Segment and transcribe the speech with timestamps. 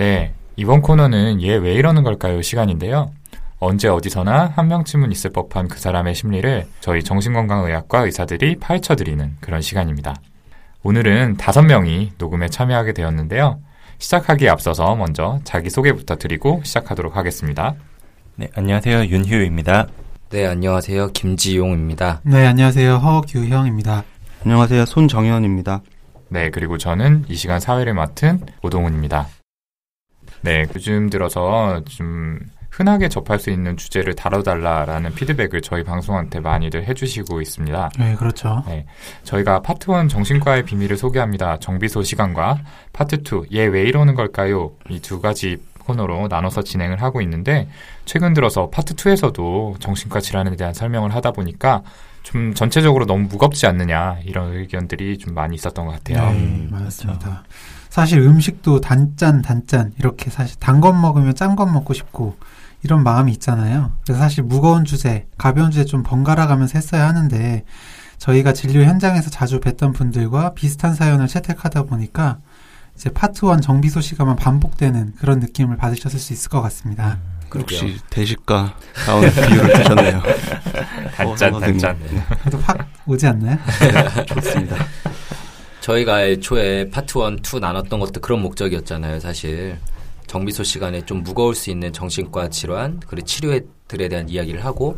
[0.00, 2.40] 네, 이번 코너는 얘 왜 이러는 걸까요?
[2.40, 3.10] 시간인데요.
[3.58, 10.14] 언제 어디서나 한 명쯤은 있을 법한 그 사람의 심리를 저희 정신건강의학과 의사들이 파헤쳐드리는 그런 시간입니다.
[10.84, 13.60] 오늘은 다섯 명이 녹음에 참여하게 되었는데요.
[13.98, 17.74] 시작하기에 앞서서 먼저 자기소개부터 드리고 시작하도록 하겠습니다.
[18.36, 19.04] 네, 안녕하세요.
[19.04, 19.86] 윤휴입니다.
[20.30, 21.08] 네, 안녕하세요.
[21.08, 22.22] 김지용입니다.
[22.22, 22.94] 네, 안녕하세요.
[22.96, 24.04] 허규형입니다.
[24.46, 24.86] 안녕하세요.
[24.86, 25.82] 손정현입니다.
[26.30, 29.28] 네, 그리고 저는 이 시간 사회를 맡은 오동훈입니다.
[30.42, 32.38] 네, 요즘 들어서 좀
[32.70, 37.90] 흔하게 접할 수 있는 주제를 다뤄달라라는 피드백을 저희 방송한테 많이들 해주시고 있습니다.
[37.98, 38.62] 네, 그렇죠.
[38.66, 38.86] 네,
[39.24, 41.58] 저희가 파트 1 정신과의 비밀을 소개합니다.
[41.58, 42.58] 정비소 시간과
[42.92, 44.72] 파트 2 얘 왜 이러는 걸까요?
[44.88, 47.68] 이 두 가지 코너로 나눠서 진행을 하고 있는데
[48.04, 51.82] 최근 들어서 파트 2에서도 정신과 질환에 대한 설명을 하다 보니까
[52.22, 56.30] 좀 전체적으로 너무 무겁지 않느냐 이런 의견들이 좀 많이 있었던 것 같아요.
[56.30, 57.18] 네, 음, 맞습니다.
[57.18, 57.42] 그렇죠.
[57.90, 62.36] 사실 음식도 단짠 단짠 이렇게 사실 단 것 먹으면 짠 것 먹고 싶고
[62.82, 63.92] 이런 마음이 있잖아요.
[64.04, 67.64] 그래서 사실 무거운 주제, 가벼운 주제 좀 번갈아 가면서 했어야 하는데
[68.18, 72.38] 저희가 진료 현장에서 자주 뵀던 분들과 비슷한 사연을 채택하다 보니까
[72.96, 77.18] 이제 파트 1 정비소 시간만 반복되는 그런 느낌을 받으셨을 수 있을 것 같습니다.
[77.54, 80.22] 혹시 대식가 다운 비율을 주셨네요.
[81.16, 81.98] 단짠 어, 단짠.
[82.10, 83.58] 네, 그래도 확 오지 않나요?
[84.26, 84.76] 좋습니다.
[85.80, 89.78] 저희가 애초에 파트 1, 2 나눴던 것도 그런 목적이었잖아요, 사실.
[90.26, 94.96] 정비소 시간에 좀 무거울 수 있는 정신과 질환, 그리고 치료들에 대한 이야기를 하고,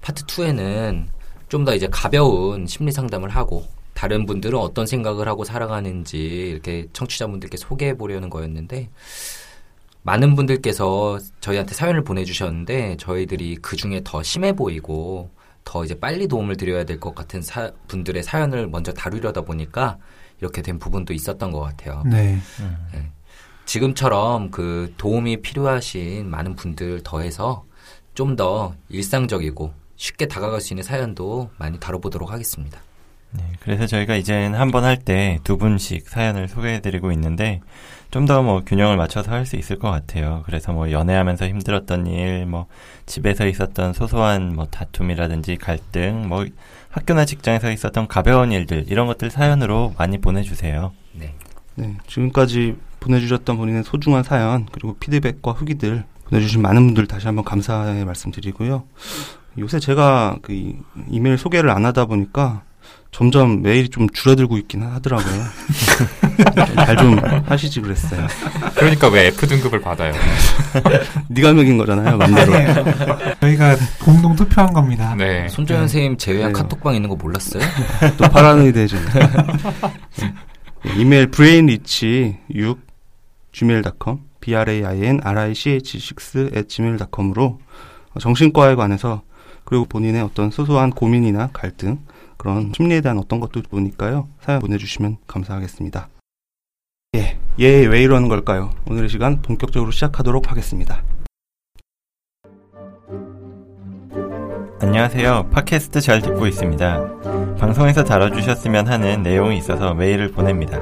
[0.00, 1.06] 파트 2에는
[1.48, 7.58] 좀 더 이제 가벼운 심리 상담을 하고, 다른 분들은 어떤 생각을 하고 살아가는지 이렇게 청취자분들께
[7.58, 8.88] 소개해 보려는 거였는데,
[10.02, 15.30] 많은 분들께서 저희한테 사연을 보내주셨는데, 저희들이 그 중에 더 심해 보이고,
[15.64, 19.98] 더 이제 빨리 도움을 드려야 될 것 같은 사- 분들의 사연을 먼저 다루려다 보니까
[20.40, 22.02] 이렇게 된 부분도 있었던 것 같아요.
[22.92, 23.10] 네.
[23.64, 27.64] 지금처럼 그 도움이 필요하신 많은 분들 더해서
[28.14, 32.80] 좀 더 일상적이고 쉽게 다가갈 수 있는 사연도 많이 다뤄보도록 하겠습니다.
[33.34, 37.60] 네, 그래서 저희가 이제는 한번 할 때 두 분씩 사연을 소개해드리고 있는데
[38.10, 40.42] 좀 더 뭐 균형을 맞춰서 할 수 있을 것 같아요.
[40.44, 42.66] 그래서 뭐 연애하면서 힘들었던 일, 뭐
[43.06, 46.44] 집에서 있었던 소소한 뭐 다툼이라든지 갈등, 뭐
[46.90, 50.92] 학교나 직장에서 있었던 가벼운 일들 이런 것들 사연으로 많이 보내주세요.
[51.14, 51.34] 네.
[51.74, 58.04] 네, 지금까지 보내주셨던 본인의 소중한 사연 그리고 피드백과 후기들 보내주신 많은 분들 다시 한번 감사의
[58.04, 58.84] 말씀드리고요.
[59.58, 60.76] 요새 제가 그 이-
[61.08, 62.62] 이메일 소개를 안 하다 보니까
[63.12, 65.44] 점점 메일이 좀 줄어들고 있긴 하더라고요.
[66.74, 68.26] 잘 좀 하시지 그랬어요.
[68.74, 70.12] 그러니까 왜 F 등급을 받아요?
[71.28, 72.52] 네가 먹인 거잖아요, 맘대로.
[73.40, 75.14] 저희가 공동 투표한 겁니다.
[75.16, 75.46] 네.
[75.48, 76.58] 손정현 선생님 제외한 네.
[76.60, 77.62] 카톡방 있는 거 몰랐어요?
[78.16, 79.02] 또 파라노이드해지네.
[80.96, 82.78] 이메일 brainrich6
[83.52, 87.60] gmail.com b r a i n r i c h 6 at gmail.com으로
[88.18, 89.22] 정신과에 관해서
[89.64, 91.98] 그리고 본인의 어떤 소소한 고민이나 갈등
[92.42, 96.08] 그런 심리에 대한 어떤 것도 보니까요 사연 보내주시면 감사하겠습니다.
[97.14, 98.74] 예, 예, 왜 이러는 걸까요?
[98.88, 101.04] 오늘의 시간 본격적으로 시작하도록 하겠습니다.
[104.80, 105.50] 안녕하세요.
[105.50, 107.56] 팟캐스트 잘 듣고 있습니다.
[107.58, 110.80] 방송에서 다뤄주셨으면 하는 내용이 있어서 메일을 보냅니다.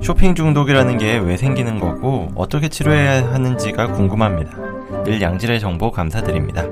[0.00, 5.02] 쇼핑 중독이라는 게 왜 생기는 거고 어떻게 치료해야 하는지가 궁금합니다.
[5.02, 6.64] 늘 양질의 정보 감사드립니다.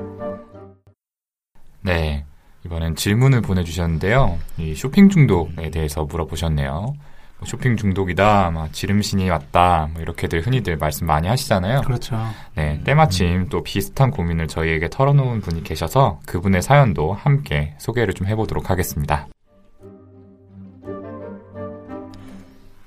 [1.81, 2.23] 네.
[2.65, 4.37] 이번엔 질문을 보내주셨는데요.
[4.57, 6.93] 이 쇼핑 중독에 대해서 물어보셨네요.
[7.39, 11.81] 뭐 쇼핑 중독이다, 막 지름신이 왔다, 뭐 이렇게들 흔히들 말씀 많이 하시잖아요.
[11.81, 12.17] 그렇죠.
[12.55, 18.69] 네, 때마침 또 비슷한 고민을 저희에게 털어놓은 분이 계셔서 그분의 사연도 함께 소개를 좀 해보도록
[18.69, 19.27] 하겠습니다.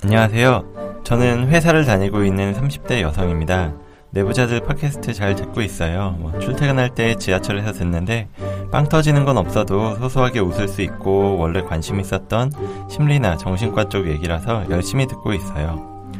[0.04, 1.00] 안녕하세요.
[1.04, 3.72] 저는 회사를 다니고 있는 30대 여성입니다.
[4.10, 6.16] 내부자들 팟캐스트 잘 듣고 있어요.
[6.18, 8.28] 뭐 출퇴근할 때 지하철에서 듣는데
[8.72, 12.50] 빵 터지는 건 없어도 소소하게 웃을 수 있고 원래 관심 있었던
[12.88, 16.10] 심리나 정신과 쪽 얘기라서 열심히 듣고 있어요.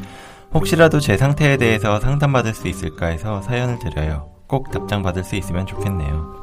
[0.52, 4.28] 혹시라도 제 상태에 대해서 상담받을 수 있을까 해서 사연을 드려요.
[4.46, 6.42] 꼭 답장 받을 수 있으면 좋겠네요.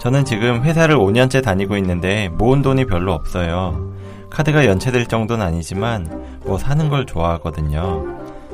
[0.00, 3.92] 저는 지금 회사를 5년째 다니고 있는데 모은 돈이 별로 없어요.
[4.28, 8.04] 카드가 연체될 정도는 아니지만 뭐 사는 걸 좋아하거든요.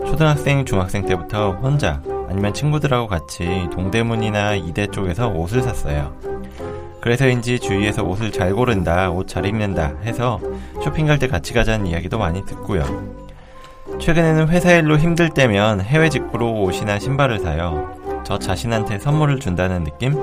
[0.04, 6.14] 초등학생, 중학생 때부터 혼자 아니면 친구들하고 같이 동대문이나 이대 쪽에서 옷을 샀어요.
[7.00, 10.40] 그래서인지 주위에서 옷을 잘 고른다, 옷 잘 입는다 해서
[10.82, 12.84] 쇼핑 갈 때 같이 가자는 이야기도 많이 듣고요.
[14.00, 17.96] 최근에는 회사 일로 힘들 때면 해외 직구로 옷이나 신발을 사요.
[18.24, 20.14] 저 자신한테 선물을 준다는 느낌?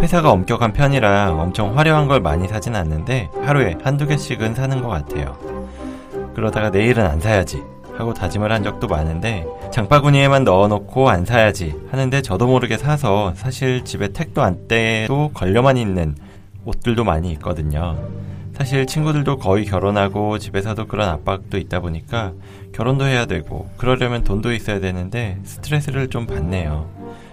[0.00, 5.36] 회사가 엄격한 편이라 엄청 화려한 걸 많이 사진 않는데 하루에 한두 개씩은 사는 것 같아요.
[6.34, 7.62] 그러다가 내일은 안 사야지.
[7.96, 14.08] 하고 다짐을 한 적도 많은데 장바구니에만 넣어놓고 안 사야지 하는데 저도 모르게 사서 사실 집에
[14.08, 16.14] 택도 안 떼도 걸려만 있는
[16.64, 17.96] 옷들도 많이 있거든요.
[18.54, 22.32] 사실 친구들도 거의 결혼하고 집에서도 그런 압박도 있다 보니까
[22.72, 26.88] 결혼도 해야 되고 그러려면 돈도 있어야 되는데 스트레스를 좀 받네요.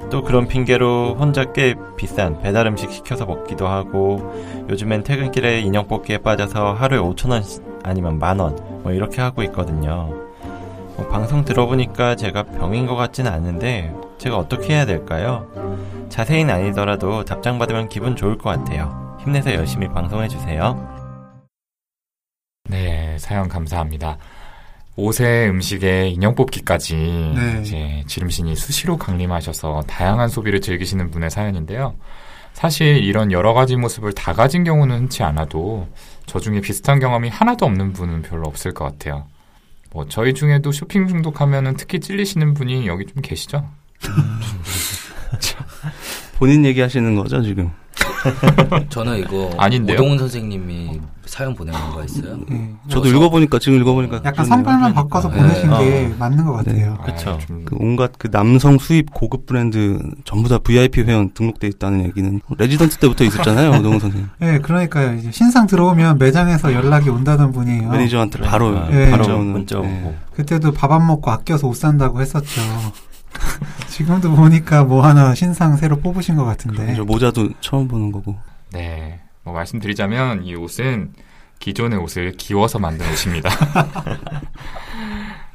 [0.09, 4.33] 또 그런 핑계로 혼자 꽤 비싼 배달 음식 시켜서 먹기도 하고
[4.69, 7.43] 요즘엔 퇴근길에 인형 뽑기에 빠져서 하루에 5천 원
[7.83, 10.09] 아니면 만 원 뭐 이렇게 하고 있거든요.
[10.99, 15.47] 뭐 방송 들어보니까 제가 병인 것 같지는 않은데 제가 어떻게 해야 될까요?
[16.09, 19.17] 자세히는 아니더라도 답장 받으면 기분 좋을 것 같아요.
[19.21, 20.77] 힘내서 열심히 방송해 주세요.
[22.65, 24.17] 네, 사연 감사합니다.
[24.97, 27.61] 옷에 음식에 인형 뽑기까지 네.
[27.61, 31.95] 이제 지름신이 수시로 강림하셔서 다양한 소비를 즐기시는 분의 사연인데요.
[32.51, 35.87] 사실 이런 여러 가지 모습을 다 가진 경우는 흔치 않아도
[36.25, 39.27] 저 중에 비슷한 경험이 하나도 없는 분은 별로 없을 것 같아요.
[39.91, 43.67] 뭐 저희 중에도 쇼핑 중독하면은 특히 찔리시는 분이 여기 좀 계시죠?
[46.37, 47.71] 본인 얘기하시는 거죠 지금?
[48.89, 49.97] 저는 이거 아닌데요?
[49.97, 51.01] 오동훈 선생님이
[51.39, 52.37] 사연 보내는 거 있어요.
[52.51, 52.69] 예.
[52.89, 54.45] 저도 읽어보니까 지금 읽어보니까 약간.
[54.45, 55.37] 성별만 바꿔서 네.
[55.37, 55.79] 보내신 어.
[55.79, 56.97] 게 맞는 것 같아요.
[57.05, 57.29] 그쵸.
[57.29, 62.03] 아, 좀 그 온갖 그 남성 수입 고급 브랜드 전부 다 VIP 회원 등록돼 있다는
[62.05, 64.27] 얘기는 레지던트 때부터 있었잖아요, 오동훈 선생님.
[64.41, 65.15] 예, 그러니까요.
[65.15, 67.89] 이제 신상 들어오면 매장에서 연락이 온다던 분이에요.
[67.89, 69.09] 매니저한테 바로 그러니까 예.
[69.11, 70.17] 바로 문자 문자 오고 예.
[70.35, 72.59] 그때도 밥 안 먹고 아껴서 옷 산다고 했었죠.
[73.87, 76.95] 지금도 보니까 뭐 하나 신상 새로 뽑으신 것 같은데.
[76.95, 78.35] 저 모자도 처음 보는 거고.
[78.73, 79.21] 네.
[79.43, 81.13] 뭐 말씀드리자면 이 옷은
[81.59, 83.49] 기존의 옷을 기워서 만든 옷입니다.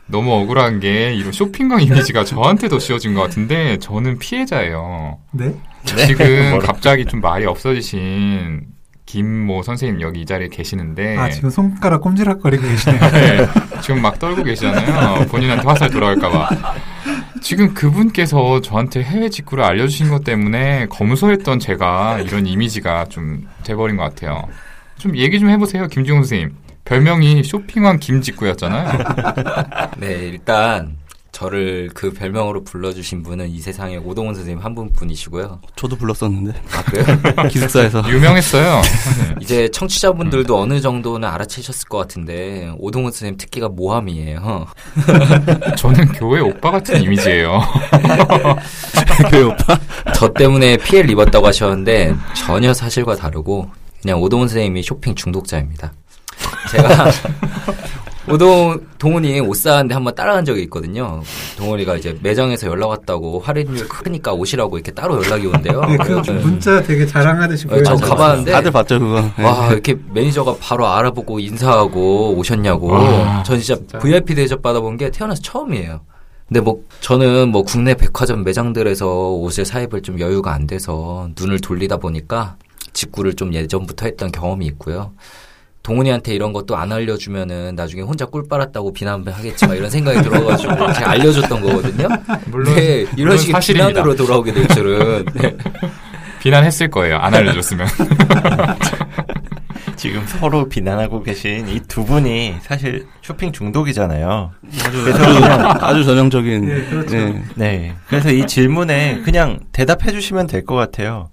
[0.06, 5.19] 너무 억울한 게 이런 쇼핑광 이미지가 저한테도 씌워진 것 같은데 저는 피해자예요.
[5.33, 5.55] 네?
[5.85, 8.67] 지금 뭐라- 갑자기 좀 말이 없어지신
[9.06, 13.01] 김모 선생님 여기 이 자리에 계시는데 아, 지금 손가락 꼼지락거리고 계시네요.
[13.12, 13.47] 네,
[13.83, 15.27] 지금 막 떨고 계시잖아요.
[15.27, 16.49] 본인한테 화살 돌아갈까봐.
[17.41, 24.05] 지금 그분께서 저한테 해외 직구를 알려주신 것 때문에 검소했던 제가 이런 이미지가 좀 돼버린 것
[24.05, 24.49] 같아요.
[24.99, 26.55] 좀 얘기 좀 해보세요, 김지용 선생님.
[26.85, 28.99] 별명이 쇼핑왕 김직구였잖아요.
[29.99, 30.99] 네, 일단
[31.32, 35.61] 저를 그 별명으로 불러주신 분은 이 세상에 오동훈 선생님 한 분뿐이시고요.
[35.75, 37.05] 저도 불렀었는데 아 그래요?
[37.50, 38.81] 기숙사에서 유명했어요.
[39.41, 44.67] 이제 청취자분들도 어느 정도는 알아채셨을 것 같은데 오동훈 선생님 특기가 모함이에요.
[45.76, 47.61] 저는 교회 오빠 같은 이미지예요.
[49.31, 49.79] 교회 오빠.
[50.14, 53.69] 저 때문에 피해를 입었다고 하셨는데 전혀 사실과 다르고
[54.05, 55.95] 그냥 오동훈 선생님이 쇼핑 중독자입니다.
[56.71, 57.11] 제가
[58.29, 61.23] 오동 동훈이 옷 사는데 한번 따라간 적이 있거든요.
[61.56, 65.81] 동훈이가 이제 매장에서 연락 왔다고 할인율 크니까 오시라고 이렇게 따로 연락이 온대요.
[65.87, 66.33] 네, 그 네.
[66.35, 67.97] 문자 되게 자랑하듯이 네, 저.
[67.97, 69.25] 가봤는데 다들 봤죠 그거.
[69.39, 69.43] 예.
[69.43, 72.89] 와 이렇게 매니저가 바로 알아보고 인사하고 오셨냐고.
[72.89, 73.99] 와, 전 진짜, 진짜.
[74.01, 76.03] VIP 대접 받아본 게 태어나서 처음이에요.
[76.47, 81.97] 근데 뭐 저는 뭐 국내 백화점 매장들에서 옷을 사입을 좀 여유가 안 돼서 눈을 돌리다
[81.97, 82.56] 보니까
[82.94, 85.12] 직구를 좀 예전부터 했던 경험이 있고요.
[85.82, 91.61] 동훈이한테 이런 것도 안 알려주면은 나중에 혼자 꿀 빨았다고 비난하겠지만 이런 생각이 들어가지고 제가 알려줬던
[91.61, 92.08] 거거든요.
[92.46, 93.88] 물론, 네, 이런 물론 식의 사실입니다.
[93.88, 95.26] 비난으로 돌아오게 될 줄은.
[95.35, 95.56] 네.
[96.41, 97.19] 비난했을 거예요.
[97.19, 97.87] 안 알려줬으면.
[99.96, 104.51] 지금 서로 비난하고 계신 이 두 분이 사실 쇼핑 중독이잖아요.
[104.84, 106.69] 아주, 아주, 아주 전형적인.
[106.69, 107.17] 예, 그렇죠.
[107.17, 107.43] 예.
[107.55, 107.94] 네.
[108.08, 111.31] 그래서 이 질문에 그냥 대답해 주시면 될 것 같아요.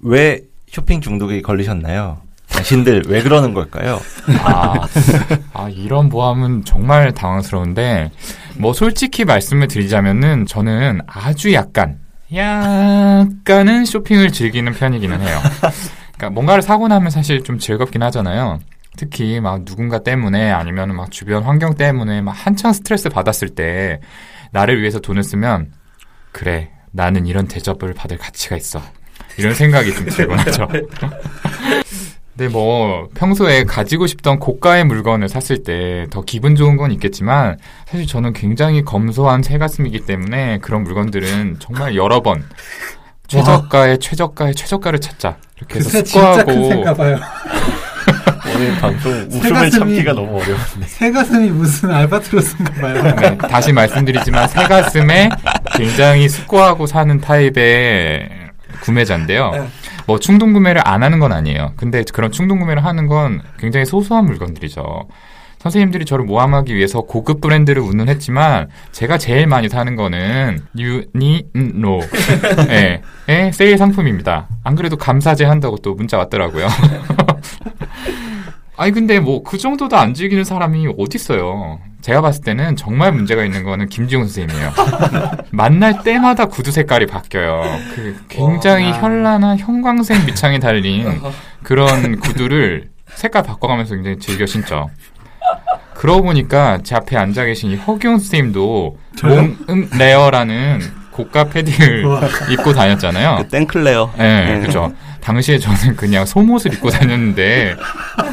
[0.00, 0.40] 왜
[0.70, 2.18] 쇼핑 중독에 걸리셨나요?
[2.48, 4.00] 당신들 왜 그러는 걸까요?
[4.44, 4.86] 아,
[5.52, 8.12] 아, 이런 모함은 정말 당황스러운데,
[8.56, 11.98] 뭐, 솔직히 말씀을 드리자면은, 저는 아주 약간,
[12.32, 15.38] 약간은 쇼핑을 즐기는 편이기는 해요.
[16.16, 18.60] 그러니까 뭔가를 사고 나면 사실 좀 즐겁긴 하잖아요.
[18.96, 24.00] 특히 막 누군가 때문에 아니면 막 주변 환경 때문에 막 한창 스트레스 받았을 때,
[24.52, 25.72] 나를 위해서 돈을 쓰면,
[26.30, 28.80] 그래, 나는 이런 대접을 받을 가치가 있어.
[29.40, 30.68] 이런 생각이 좀 들곤 하죠.
[32.36, 38.06] 근데 뭐 평소에 가지고 싶던 고가의 물건을 샀을 때 더 기분 좋은 건 있겠지만 사실
[38.06, 42.44] 저는 굉장히 검소한 새가슴이기 때문에 그런 물건들은 정말 여러 번
[43.28, 46.50] 최저가의 최저가의 최저가를 찾자 이렇게 해서 숙고하고.
[48.56, 50.86] 오늘 방송 웃음을 새가슴이- 참기가 너무 어려운데.
[50.86, 53.02] 새 가슴이 무슨 알바트로스인가 봐요.
[53.16, 55.28] 네, 다시 말씀드리지만 새가슴에
[55.76, 58.28] 굉장히 숙고하고 사는 타입의
[58.80, 59.50] 구매자인데요.
[59.52, 59.68] 네.
[60.06, 61.72] 뭐 충동 구매를 안 하는 건 아니에요.
[61.76, 65.08] 근데 그런 충동 구매를 하는 건 굉장히 소소한 물건들이죠.
[65.58, 72.00] 선생님들이 저를 모함하기 위해서 고급 브랜드를 운운 했지만 제가 제일 많이 사는 거는 유니노
[72.70, 74.48] 예, 의 세일 상품입니다.
[74.64, 76.66] 안 그래도 감사제 한다고 또 문자 왔더라고요.
[78.76, 81.78] 아니 근데 뭐 그 정도도 안 즐기는 사람이 어딨어요.
[82.00, 84.72] 제가 봤을 때는 정말 문제가 있는 거는 김지훈 선생님이에요.
[85.50, 87.62] 만날 때마다 구두 색깔이 바뀌어요.
[87.94, 88.98] 그 굉장히 와.
[88.98, 91.20] 현란한 형광색 밑창이 달린
[91.62, 94.88] 그런 구두를 색깔 바꿔가면서 굉장히 즐겨 신죠.
[95.94, 98.96] 그러고 보니까 제 앞에 앉아 계신 이 허기훈 선생님도?
[99.22, 102.04] 몽클레어라는 고가 패딩을.
[102.50, 103.36] 입고 다녔잖아요.
[103.42, 104.12] 그 몽클레어.
[104.16, 104.60] 네, 네.
[104.66, 104.92] 그죠.
[105.20, 107.76] 당시에 저는 그냥 속옷을 입고 다녔는데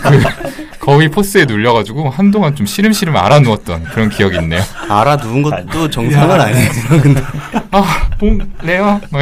[0.01, 0.23] 그
[0.79, 4.61] 거위 force에 눌려가지고 한동안 좀 시름시름 앓아 누웠던 그런 기억이 있네요.
[4.89, 6.43] 앓아 누운 것도 정상은 야.
[6.45, 6.69] 아니에요.
[7.03, 7.21] 근데
[7.71, 8.99] 아, 몽클레어.
[9.11, 9.21] 뭐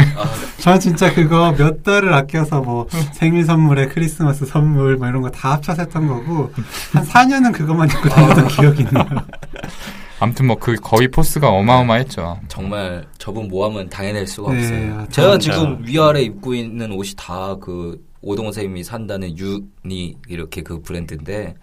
[0.60, 5.54] 저는 진짜 그거 몇 달을 아껴서 뭐 생일 선물에 크리스마스 선물 뭐 이런 거 다
[5.54, 6.54] 합쳐서 했던 거고
[6.94, 9.06] 한 4년은 그것만 입고 다녔던 기억이 있네요.
[10.26, 12.40] 아무튼 뭐 그 거위 force가 어마어마했죠.
[12.48, 15.00] 정말 저분 모함은 당해낼 수가 네, 없어요.
[15.00, 15.38] 아, 제가.
[15.38, 21.54] 지금 위아래 입고 있는 옷이 다 그 오동호 선생님이 산다는 유니 이렇게 그 브랜드인데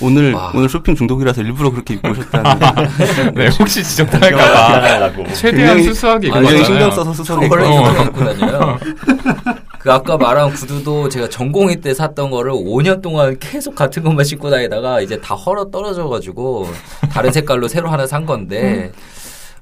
[0.00, 0.50] 오늘 와.
[0.54, 3.34] 오늘 쇼핑 중독이라서 일부러 그렇게 입고 오셨다는.
[3.36, 6.64] 네, 혹시 지적당할까봐 라고 최대한 수수하게 굉장히.
[6.64, 7.12] 신경 써서.
[7.44, 8.78] 입고 입고 다녀요.
[9.86, 14.50] 그 아까 말한 구두도 제가 전공의 때 샀던 거를 5년 동안 계속 같은 것만 신고
[14.50, 16.66] 다니다가 이제 다 헐어 떨어져가지고
[17.12, 18.90] 다른 색깔로 새로 하나 산 건데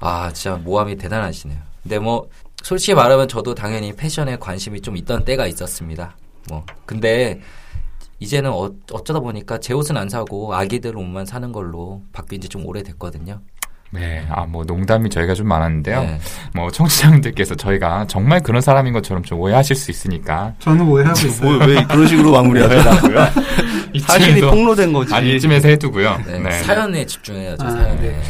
[0.01, 1.59] 아 진짜 모함이 대단하시네요.
[1.83, 2.27] 근데 뭐
[2.63, 6.17] 솔직히 말하면 저도 당연히 패션에 관심이 좀 있던 때가 있었습니다.
[6.49, 7.43] 뭐 근데
[8.19, 12.65] 이제는 어, 어쩌다 보니까 제 옷은 안 사고 아기들 옷만 사는 걸로 바뀐 지 좀
[12.65, 13.43] 오래됐거든요.
[13.95, 16.01] 네, 아, 뭐 농담이 저희가 좀 많았는데요.
[16.01, 16.19] 네.
[16.53, 21.59] 뭐 청취자분들께서 저희가 정말 그런 사람인 것처럼 좀 오해하실 수 있으니까 저는 오해하고 있어요.
[21.59, 22.83] 뭐, 왜 그런 식으로 마무리하세요?
[24.01, 25.15] 사실이 폭로된 거지.
[25.15, 26.21] 아니 이쯤에서 해두고요.
[26.27, 26.51] 네, 네.
[26.51, 27.65] 사연에 집중해야죠.
[27.65, 28.01] 아, 사연에.
[28.01, 28.23] 네.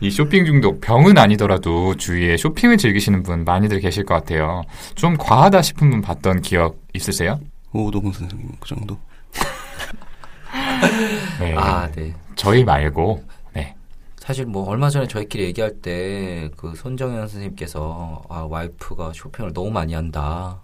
[0.00, 4.62] 이 쇼핑 중독 병은 아니더라도 주위에 쇼핑을 즐기시는 분 많이들 계실 것 같아요.
[4.96, 7.38] 좀 과하다 싶은 분 봤던 기억 있으세요?
[7.72, 8.98] 오동훈 선생님 그 정도.
[11.38, 11.54] 네.
[11.56, 12.12] 아, 네.
[12.34, 13.32] 저희 말고 네.
[14.22, 19.94] 사실 뭐 얼마 전에 저희끼리 얘기할 때 그 손정현 선생님께서 아 와이프가 쇼핑을 너무 많이
[19.94, 20.62] 한다.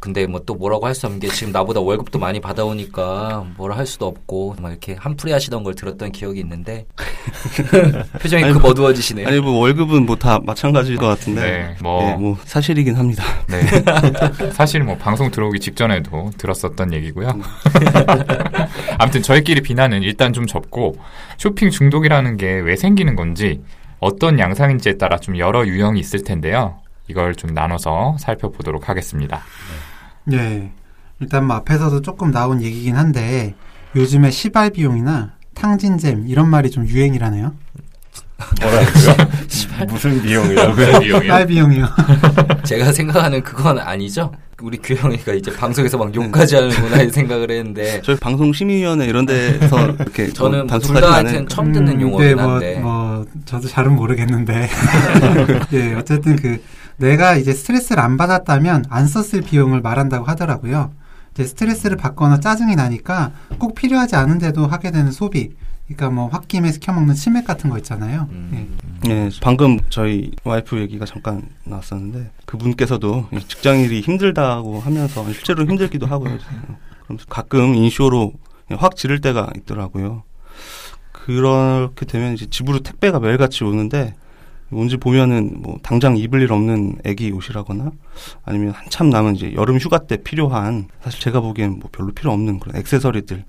[0.00, 3.86] 근데 뭐 또 뭐라고 할 수 없는 게 지금 나보다 월급도 많이 받아오니까 뭐라 할
[3.86, 6.86] 수도 없고 막 이렇게 한풀이 하시던 걸 들었던 기억이 있는데
[8.20, 9.28] 표정이 아니, 급 어두워지시네요.
[9.28, 11.40] 아니 뭐 월급은 뭐 다 마찬가지일 것 같은데.
[11.40, 13.24] 네, 뭐- 예, 뭐 사실이긴 합니다.
[13.48, 13.62] 네.
[14.52, 17.38] 사실 뭐 방송 들어오기 직전에도 들었었던 얘기고요.
[18.98, 20.96] 아무튼 저희끼리 비난은 일단 좀 접고
[21.38, 23.60] 쇼핑 중독이라는 게 왜 생기는 건지
[23.98, 26.76] 어떤 양상인지에 따라 좀 여러 유형이 있을 텐데요.
[27.12, 29.42] 이걸 좀 나눠서 살펴보도록 하겠습니다.
[30.32, 30.70] 예.
[31.20, 33.54] 일단 뭐 앞에서도 조금 나온 얘기긴 한데
[33.94, 37.52] 요즘에 시발 비용이나 탕진잼 이런 말이 좀 유행이라네요.
[38.60, 39.86] 뭐라고요?
[39.88, 40.74] 무슨 비용이라고요?
[40.74, 41.20] 왜 유형이요?
[41.20, 41.86] 시발 비용이요.
[42.64, 44.32] 제가 생각하는 그건 아니죠.
[44.62, 49.86] 우리 규영이가 이제 방송에서 막 욕까지 하는구나 이 생각을 했는데 저희 방송 심의위원회 이런 데서
[49.90, 53.26] 이렇게 저는 뭐둘 단속하지 다 않은 하여튼 처음 듣는 음, 용어긴 네, 뭐, 한데 뭐
[53.44, 54.68] 저도 잘은 모르겠는데.
[55.72, 56.62] 예, 어쨌든 그
[56.96, 60.92] 내가 이제 스트레스를 안 받았다면 안 썼을 비용을 말한다고 하더라고요.
[61.32, 65.50] 이제 스트레스를 받거나 짜증이 나니까 꼭 필요하지 않은데도 하게 되는 소비.
[65.86, 68.28] 그러니까 뭐 홧김에 시켜 먹는 치맥 같은 거 있잖아요.
[68.30, 68.78] 음.
[69.06, 76.38] 예, 방금 저희 와이프 얘기가 잠깐 나왔었는데 그분께서도 이 직장일이 힘들다고 하면서 실제로 힘들기도 하고요.
[77.04, 78.32] 그러면서 가끔 인쇼로
[78.78, 80.22] 확 지를 때가 있더라고요.
[81.12, 84.14] 그렇게 되면 이제 집으로 택배가 매일같이 오는데
[84.72, 87.92] 뭔지 보면은 뭐 당장 입을 일 없는 애기 옷이라거나
[88.44, 92.58] 아니면 한참 남은 이제 여름 휴가 때 필요한 사실 제가 보기엔 뭐 별로 필요 없는
[92.58, 93.44] 그런 액세서리들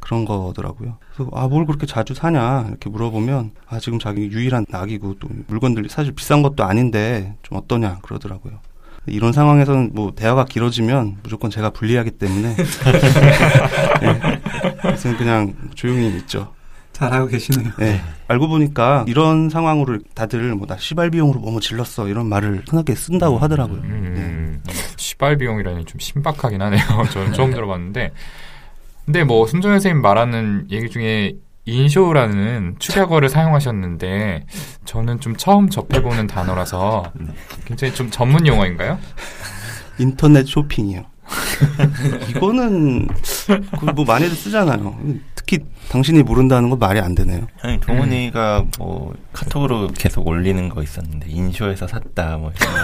[0.00, 0.98] 그런 거더라고요.
[1.14, 5.88] 그래서 아 뭘 그렇게 자주 사냐 이렇게 물어보면 아 지금 자기 유일한 낙이고 또 물건들이
[5.88, 8.60] 사실 비싼 것도 아닌데 좀 어떠냐 그러더라고요.
[9.06, 12.56] 이런 상황에서는 뭐 대화가 길어지면 무조건 제가 불리하기 때문에
[14.02, 14.20] 네.
[14.82, 16.52] 그래서 그냥 조용히 있죠.
[16.96, 17.72] 잘하고 계시네요.
[17.82, 18.00] 예.
[18.28, 23.38] 알고 보니까 이런 상황으로 다들 뭐 나 시발 비용으로 뭐뭐 질렀어 이런 말을 흔하게 쓴다고
[23.38, 23.80] 하더라고요.
[23.82, 24.62] 음,
[24.96, 26.80] 시발 비용이라니 좀 신박하긴 하네요.
[27.12, 28.12] 저는 처음 들어봤는데.
[29.04, 31.34] 근데 뭐 순정 선생님 말하는 얘기 중에
[31.66, 34.46] 인쇼라는 축약어를 사용하셨는데
[34.86, 37.12] 저는 좀 처음 접해보는 단어라서
[37.66, 38.98] 굉장히 좀 전문 용어인가요?
[39.98, 41.04] 인터넷 쇼핑이요.
[42.30, 43.08] 이거는
[43.78, 44.96] 그뭐 많이들 쓰잖아요.
[45.34, 47.46] 특히 당신이 모른다는 건 말이 안 되네요.
[47.62, 52.74] 아니 동훈이가 뭐 카톡으로 계속 올리는 거 있었는데 인쇼에서 샀다 뭐 이런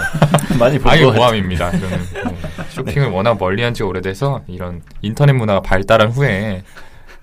[0.49, 1.71] 거 많이 아이 본거 모함입니다.
[1.71, 2.37] 저는 뭐
[2.69, 6.63] 쇼핑을 워낙 멀리한 지 오래돼서 이런 인터넷 문화가 발달한 후에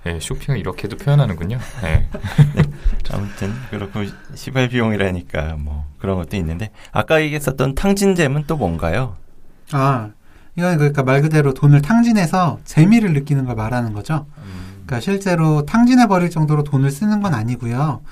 [0.07, 1.59] 예, 쇼핑을 이렇게도 표현하는군요.
[1.85, 2.07] 예.
[3.13, 4.01] 아무튼 그렇고
[4.35, 9.17] 시발 비용이라니까 뭐 그런 것도 있는데 아까 얘기했었던 탕진잼은 또 뭔가요?
[9.73, 10.11] 아,
[10.61, 14.27] 이건 그러니까 말 그대로 돈을 탕진해서 재미를 느끼는 걸 말하는 거죠.
[14.85, 18.03] 그러니까 실제로 탕진해 버릴 정도로 돈을 쓰는 건 아니고요.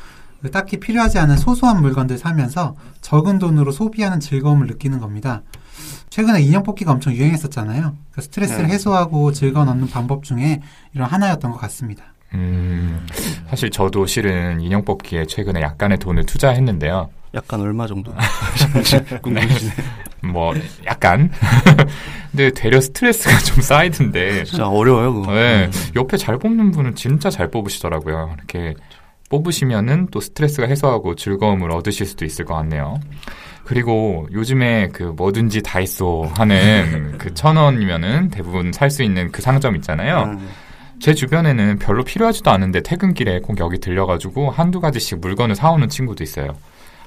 [0.40, 5.42] 그 딱히 필요하지 않은 소소한 물건들 사면서 적은 돈으로 소비하는 즐거움을 느끼는 겁니다.
[6.10, 7.94] 최근에 인형 뽑기가 엄청 유행했었잖아요.
[8.12, 8.74] 그 스트레스를 네.
[8.74, 10.62] 해소하고 즐거움 얻는 방법 중에
[10.94, 12.04] 이런 하나였던 것 같습니다.
[12.34, 13.06] 음,
[13.50, 17.10] 사실 저도 실은 인형 뽑기에 최근에 약간의 돈을 투자했는데요.
[17.34, 18.14] 약간 얼마 정도
[19.22, 19.72] 궁금해지네.
[20.22, 20.54] 뭐
[20.86, 21.30] 약간
[22.30, 25.32] 근데 되려 스트레스가 좀 쌓이던데 진짜 어려워요 그거.
[25.32, 28.34] 네, 옆에 잘 뽑는 분은 진짜 잘 뽑으시더라고요.
[28.36, 28.74] 이렇게
[29.30, 32.98] 뽑으시면은 또 스트레스가 해소하고 즐거움을 얻으실 수도 있을 것 같네요.
[33.64, 39.42] 그리고 요즘에 그 뭐든지 다 있어 하는 그 천 원이면은 대부분 살 수 있는 그
[39.42, 40.22] 상점 있잖아요.
[40.24, 40.48] 음.
[41.00, 46.56] 제 주변에는 별로 필요하지도 않은데 퇴근길에 꼭 여기 들려가지고 한두 가지씩 물건을 사오는 친구도 있어요.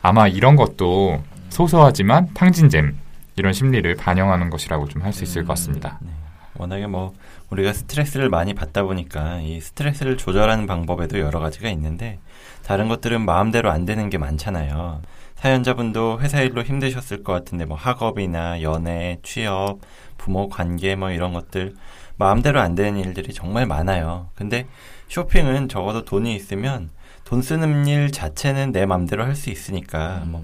[0.04, 2.96] 아마 이런 것도 소소하지만 탕진잼
[3.36, 6.00] 이런 심리를 반영하는 것이라고 좀 할 수 있을 것 같습니다.
[6.02, 6.12] 네.
[6.56, 7.14] 워낙에 뭐
[7.50, 12.20] 우리가 스트레스를 많이 받다 보니까 이 스트레스를 조절하는 방법에도 여러 가지가 있는데
[12.64, 15.02] 다른 것들은 마음대로 안 되는 게 많잖아요.
[15.36, 19.80] 사연자분도 회사 일로 힘드셨을 것 같은데 뭐 학업이나 연애, 취업,
[20.18, 21.74] 부모 관계 뭐 이런 것들
[22.18, 24.28] 마음대로 안 되는 일들이 정말 많아요.
[24.36, 24.68] 근데
[25.08, 26.92] 쇼핑은 적어도 돈이 있으면
[27.24, 30.44] 돈 쓰는 일 자체는 내 마음대로 할 수 있으니까 뭐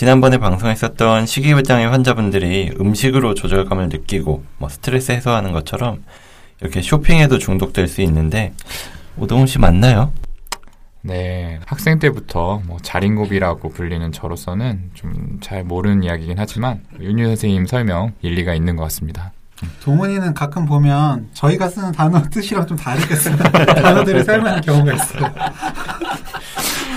[0.00, 6.04] 지난번에 방송했었던 식이부장의 환자분들이 음식으로 조절감을 느끼고 뭐 스트레스 해소하는 것처럼
[6.60, 8.52] 이렇게 쇼핑에도 중독될 수 있는데
[9.16, 10.12] 오동훈 씨 맞나요?
[11.00, 18.12] 네, 학생 때부터 뭐 자린고비라고 불리는 저로서는 좀 잘 모르는 이야기긴 하지만 윤유 선생님 설명
[18.20, 19.32] 일리가 있는 것 같습니다.
[19.82, 25.32] 동훈이는 가끔 보면 저희가 쓰는 단어 뜻이랑 좀 다르게 쓰는 단어들을 사용하는 경우가 있어요.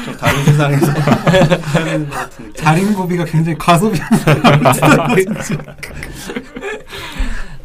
[0.10, 2.54] 좀 다른 세상에서 것 같은 느낌.
[2.54, 4.24] 자린 고비가 굉장히 과소비하는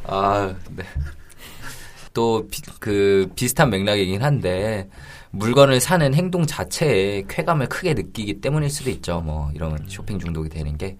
[0.07, 0.85] 아, 네.
[2.13, 4.89] 또, 비, 그, 비슷한 맥락이긴 한데,
[5.31, 9.21] 물건을 사는 행동 자체에 쾌감을 크게 느끼기 때문일 수도 있죠.
[9.21, 10.97] 뭐, 이런 쇼핑 중독이 되는 게.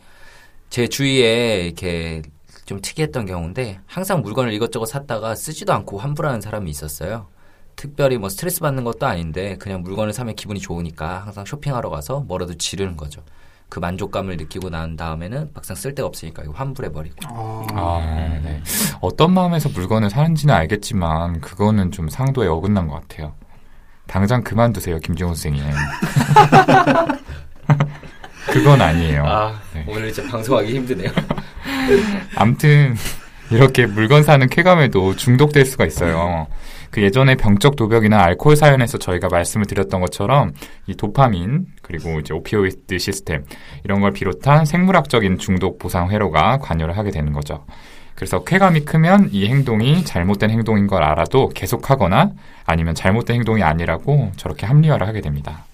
[0.71, 2.23] 제 주위에 이렇게
[2.67, 7.29] 좀 특이했던 경우인데, 항상 물건을 이것저것 샀다가 쓰지도 않고 환불하는 사람이 있었어요.
[7.77, 12.55] 특별히 뭐 스트레스 받는 것도 아닌데, 그냥 물건을 사면 기분이 좋으니까 항상 쇼핑하러 가서 뭐라도
[12.55, 13.23] 지르는 거죠.
[13.69, 17.17] 그 만족감을 느끼고 난 다음에는 막상 쓸 데가 없으니까 이거 환불해버리고.
[17.31, 17.99] 어, 아,
[18.45, 18.63] 네.
[19.01, 23.35] 어떤 마음에서 물건을 사는지는 알겠지만 그거는 좀 상도에 어긋난 것 같아요.
[24.07, 25.65] 당장 그만두세요, 김종훈 선생님.
[28.53, 29.25] 그건 아니에요.
[29.27, 29.85] 아, 네.
[29.89, 31.11] 오늘 이제 방송하기 힘드네요.
[32.37, 32.95] 암튼
[33.51, 36.47] 이렇게 물건 사는 쾌감에도 중독될 수가 있어요.
[36.95, 40.53] 그 예전에 병적 도벽이나 알코올 사연에서 저희가 말씀을 드렸던 것처럼
[40.87, 43.45] 이 도파민 그리고 이제 오피오이드 시스템
[43.83, 47.65] 이런 걸 비롯한 생물학적인 중독 보상 회로가 관여를 하게 되는 거죠.
[48.15, 52.31] 그래서 쾌감이 크면 이 행동이 잘못된 행동인 걸 알아도 계속하거나
[52.65, 55.65] 아니면 잘못된 행동이 아니라고 저렇게 합리화를 하게 됩니다.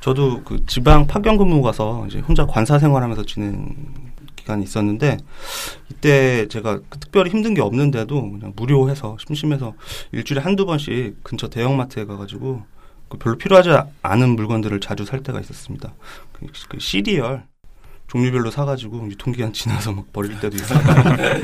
[0.00, 3.76] 저도 그 지방 파견 근무 가서 이제 혼자 관사 생활하면서 지낸
[4.44, 5.16] 기간이 있었는데
[5.90, 9.74] 이때 제가 그 특별히 힘든 게 없는데도 그냥 무료해서 심심해서
[10.12, 12.62] 일주일에 한두 번씩 근처 대형마트에 가가지고
[13.08, 13.70] 그 별로 필요하지
[14.02, 15.92] 않은 물건들을 자주 살 때가 있었습니다.
[16.32, 17.44] 그, 그 시리얼
[18.06, 20.80] 종류별로 사가지고 유통기한 지나서 막 버릴 때도 있어요.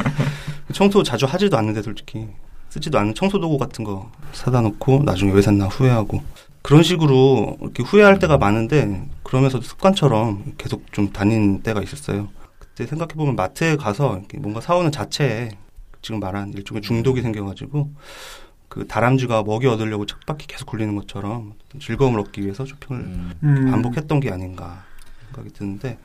[0.73, 2.29] 청소 자주 하지도 않는데 솔직히
[2.69, 6.23] 쓰지도 않는 청소도구 같은 거 사다 놓고 나중에 왜 샀나 후회하고
[6.63, 12.29] 그런 식으로 이렇게 후회할 때가 많은데 그러면서도 습관처럼 계속 좀 다닌 때가 있었어요.
[12.81, 15.51] 그때 생각해 보면 마트에 가서 뭔가 사오는 자체에
[16.01, 17.93] 지금 말한 일종의 중독이 생겨가지고
[18.69, 23.03] 그 다람쥐가 먹이 얻으려고 쳇바퀴 계속 굴리는 것처럼 즐거움을 얻기 위해서 쇼핑을
[23.43, 24.85] 음, 반복했던 게 아닌가
[25.27, 25.99] 생각이 드는데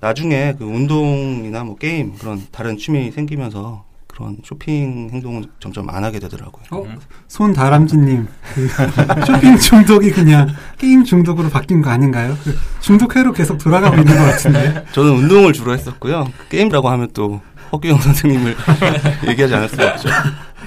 [0.00, 6.18] 나중에 그 운동이나 뭐 게임 그런 다른 취미 생기면서 그런 쇼핑 행동은 점점 안 하게
[6.20, 6.64] 되더라고요.
[6.70, 6.86] 어?
[7.28, 8.68] 손다람쥐님 그
[9.26, 10.48] 쇼핑 중독이 그냥
[10.78, 12.36] 게임 중독으로 바뀐 거 아닌가요?
[12.44, 14.84] 그 중독회로 계속 돌아가고 있는 것 같은데.
[14.92, 16.28] 저는 운동을 주로 했었고요.
[16.50, 17.40] 게임이라고 하면 또
[17.72, 18.54] 허규영 선생님을
[19.28, 20.08] 얘기하지 않을 수가 없죠.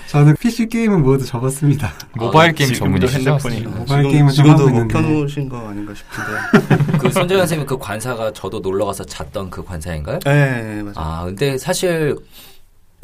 [0.07, 1.91] 저는 PC 게임은 모두 접었습니다.
[2.15, 3.29] 모바일 게임 지금도 전문이시죠?
[3.31, 4.87] 핸드폰이 모바일 좀 지금도 하고 뭐.
[4.87, 6.97] 켜놓으신 거 아닌가 싶은데.
[6.97, 10.19] 그 손정현 선생님 그 관사가 저도 놀러 가서 잤던 그 관사인가요?
[10.25, 10.93] 네, 맞아요.
[10.95, 12.15] 아, 근데 사실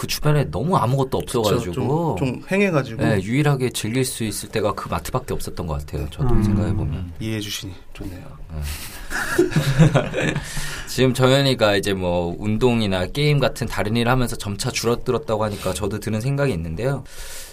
[0.01, 4.89] 그 주변에 너무 아무것도 없어가지고 좀, 좀 횡해가지고 네, 유일하게 즐길 수 있을 때가 그
[4.89, 6.09] 마트밖에 없었던 것 같아요.
[6.09, 6.41] 저도 음.
[6.41, 8.23] 생각해 보면 이해해 주시니 좋네요.
[10.89, 16.19] 지금 정현이가 이제 뭐 운동이나 게임 같은 다른 일을 하면서 점차 줄어들었다고 하니까 저도 드는
[16.19, 17.03] 생각이 있는데요.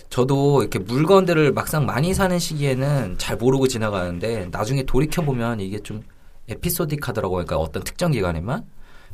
[0.08, 6.02] 저도 이렇게 물건들을 막상 많이 사는 시기에는 잘 모르고 지나가는데 나중에 돌이켜 보면 이게 좀
[6.48, 7.30] 에피소딕하더라고요.
[7.30, 8.64] 그러니까 어떤 특정 기간에만.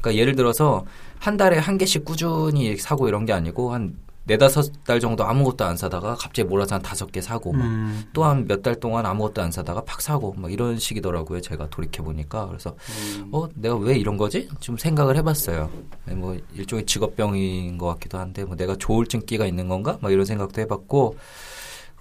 [0.05, 0.85] 그러니까 예를 들어서
[1.19, 5.77] 한 달에 한 개씩 꾸준히 사고 이런 게 아니고 한 네다섯 달 정도 아무것도 안
[5.77, 8.05] 사다가 갑자기 몰아서 한 다섯 개 사고 막 음.
[8.15, 11.43] 또한 몇 달 동안 아무것도 안 사다가 팍 사고 막 이런 식이더라고요.
[11.43, 12.75] 제가 돌이켜 보니까 그래서
[13.33, 14.49] 어 내가 왜 이런 거지?
[14.61, 15.71] 좀 생각을 해봤어요.
[16.07, 19.99] 네, 뭐 일종의 직업병인 것 같기도 한데 뭐 내가 조울증 끼가 있는 건가?
[20.01, 21.17] 막 이런 생각도 해봤고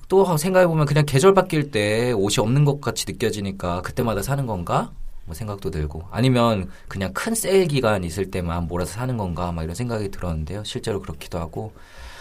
[0.08, 4.92] 또 생각해 보면 그냥 계절 바뀔 때 옷이 없는 것 같이 느껴지니까 그때마다 사는 건가?
[5.26, 9.52] 뭐 생각도 들고 아니면 그냥 큰 세일 기간 있을 때만 몰아서 사는 건가?
[9.52, 10.64] 막 이런 생각이 들었는데요.
[10.66, 11.74] 실제로 그렇기도 하고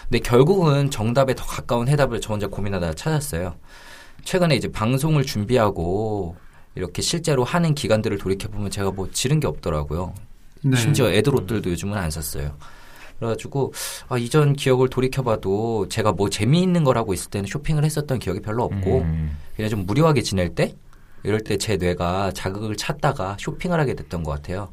[0.02, 3.54] 근데 결국은 정답에 더 가까운 해답을 저 혼자 고민하다가 찾았어요.
[4.24, 6.36] 최근에 이제 방송을 준비하고
[6.74, 10.14] 이렇게 실제로 하는 기간들을 돌이켜 보면 제가 뭐 지른 게 없더라고요.
[10.62, 10.76] 네.
[10.76, 12.56] 심지어 애들 옷들도 요즘은 안 샀어요.
[13.18, 13.72] 그래가지고
[14.08, 18.64] 아, 이전 기억을 돌이켜봐도 제가 뭐 재미있는 걸 하고 있을 때는 쇼핑을 했었던 기억이 별로
[18.64, 19.36] 없고 음.
[19.54, 20.74] 그냥 좀 무료하게 지낼 때
[21.24, 24.70] 이럴 때 제 뇌가 자극을 찾다가 쇼핑을 하게 됐던 것 같아요.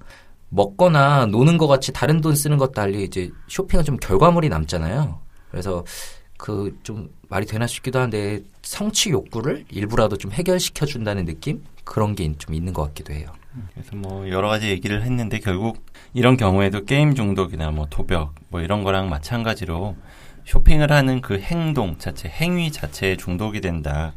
[0.50, 5.20] 먹거나 노는 것 같이 다른 돈 쓰는 것 달리 이제 쇼핑은 좀 결과물이 남잖아요.
[5.52, 5.84] 그래서
[6.38, 12.34] 그 좀 말이 되나 싶기도 한데 성취 욕구를 일부라도 좀 해결시켜 준다는 느낌 그런 게
[12.40, 13.28] 좀 있는 것 같기도 해요.
[13.74, 18.84] 그래서 뭐 여러 가지 얘기를 했는데 결국 이런 경우에도 게임 중독이나 뭐 도벽 뭐 이런
[18.84, 19.96] 거랑 마찬가지로
[20.46, 24.14] 쇼핑을 하는 그 행동 자체, 행위 자체에 중독이 된다.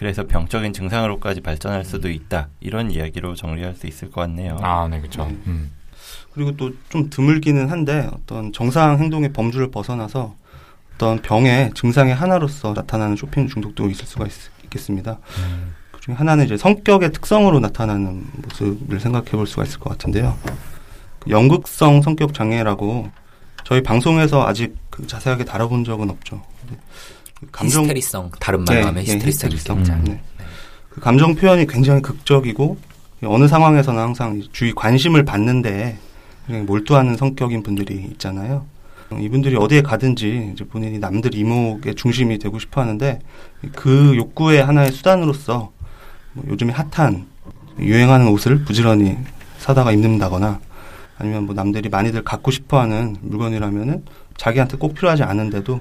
[0.00, 2.48] 그래서 병적인 증상으로까지 발전할 수도 있다.
[2.60, 4.56] 이런 이야기로 정리할 수 있을 것 같네요.
[4.62, 5.26] 아, 네, 그렇죠.
[5.26, 5.36] 네.
[5.46, 5.70] 음.
[6.32, 10.34] 그리고 또 좀 드물기는 한데 어떤 정상 행동의 범주를 벗어나서
[10.94, 14.32] 어떤 병의 증상의 하나로서 나타나는 쇼핑 중독도 있을 수가 있,
[14.70, 15.18] 겠습니다
[15.92, 20.38] 그중에 하나는 이제 성격의 특성으로 나타나는 모습을 생각해 볼 수가 있을 것 같은데요.
[21.18, 23.10] 그 연극성 성격 장애라고
[23.64, 26.42] 저희 방송에서 아직 그 자세하게 다뤄본 적은 없죠.
[27.40, 29.76] 그 감정 히스테리성 다른 말로 하면 네, 히스테리성 히스테리성.
[29.76, 30.04] 경장.
[30.04, 30.20] 네.
[30.90, 32.76] 그 감정 표현이 굉장히 극적이고
[33.24, 35.98] 어느 상황에서는 항상 주위 관심을 받는데
[36.46, 38.66] 굉장히 몰두하는 성격인 분들이 있잖아요.
[39.18, 43.18] 이분들이 어디에 가든지 이제 본인이 남들 이목의 중심이 되고 싶어 하는데
[43.74, 45.72] 그 욕구의 하나의 수단으로서
[46.32, 47.26] 뭐 요즘에 핫한
[47.80, 49.16] 유행하는 옷을 부지런히
[49.58, 50.60] 사다가 입는다거나
[51.18, 54.04] 아니면 뭐 남들이 많이들 갖고 싶어 하는 물건이라면은
[54.36, 55.80] 자기한테 꼭 필요하지 않은데도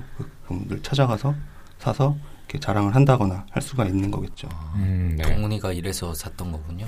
[0.49, 1.35] 그 분들 찾아가서
[1.77, 2.15] 사서
[2.47, 4.49] 이렇게 자랑을 한다거나 할 수가 있는 거겠죠.
[4.75, 5.23] 음, 네.
[5.23, 6.87] 동훈이가 이래서 샀던 거군요.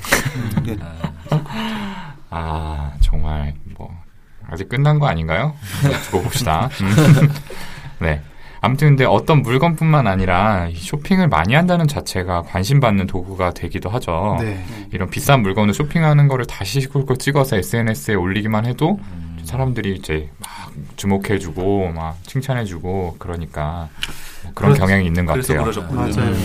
[0.59, 3.95] 이게 아, 아, 정말 뭐
[4.47, 5.53] 아직 끝난 거 아닌가요?
[6.05, 6.69] 두고 봅시다.
[6.81, 7.29] 음.
[8.01, 8.21] 네.
[8.63, 14.37] 아무튼 근데 어떤 물건뿐만 아니라 이 쇼핑을 많이 한다는 자체가 관심받는 도구가 되기도 하죠.
[14.39, 14.63] 네.
[14.91, 18.99] 이런 비싼 물건을 쇼핑하는 거를 다시 굵고 찍어서 SNS에 올리기만 해도
[19.51, 20.49] 사람들이 이제 막
[20.95, 23.89] 주목해주고 막 칭찬해주고 그러니까
[24.43, 25.63] 뭐 그런 그렇- 경향이 있는 것 그래서 같아요.
[25.71, 25.99] 그러셨군요.
[26.23, 26.35] 맞아요.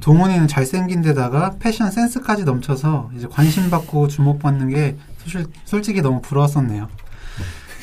[0.00, 6.88] 동훈이는 잘생긴 데다가 패션 센스까지 넘쳐서 이제 관심 받고 주목받는 게 사실 솔직히 너무 부러웠었네요.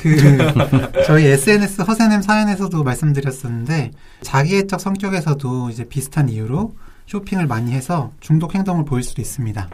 [0.02, 0.16] 그
[1.06, 6.74] 저희 SNS 허세냄 사연에서도 말씀드렸었는데 자기애적 성격에서도 이제 비슷한 이유로
[7.06, 9.68] 쇼핑을 많이 해서 중독 행동을 보일 수도 있습니다.